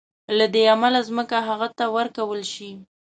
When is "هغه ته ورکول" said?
1.47-2.41